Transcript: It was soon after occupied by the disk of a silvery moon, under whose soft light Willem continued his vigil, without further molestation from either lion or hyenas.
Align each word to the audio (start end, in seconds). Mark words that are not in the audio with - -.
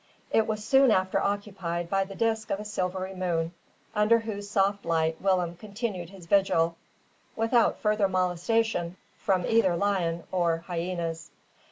It 0.31 0.47
was 0.47 0.65
soon 0.65 0.89
after 0.89 1.21
occupied 1.21 1.87
by 1.87 2.05
the 2.05 2.15
disk 2.15 2.49
of 2.49 2.59
a 2.59 2.65
silvery 2.65 3.13
moon, 3.13 3.53
under 3.93 4.17
whose 4.17 4.49
soft 4.49 4.83
light 4.83 5.21
Willem 5.21 5.55
continued 5.57 6.09
his 6.09 6.25
vigil, 6.25 6.75
without 7.35 7.77
further 7.77 8.07
molestation 8.09 8.97
from 9.19 9.45
either 9.45 9.75
lion 9.77 10.23
or 10.31 10.63
hyenas. 10.65 11.29